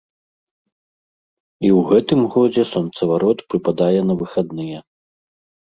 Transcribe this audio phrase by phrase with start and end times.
[1.67, 4.79] І ў гэтым годзе сонцаварот прыпадае на выхадныя.